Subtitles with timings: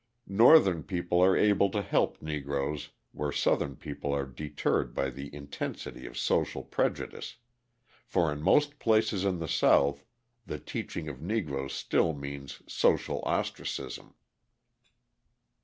[0.25, 6.07] Northern people are able to help Negroes where Southern people are deterred by the intensity
[6.07, 7.35] of social prejudice:
[8.07, 10.03] for in most places in the South
[10.43, 14.15] the teaching of Negroes still means social ostracism.